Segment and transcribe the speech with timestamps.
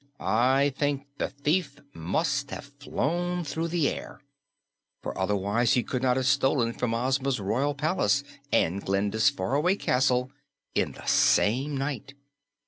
[0.19, 4.19] I think the thief must have flown through the air,
[5.03, 10.31] for otherwise he could not have stolen from Ozma's royal palace and Glinda's faraway castle
[10.73, 12.15] in the same night.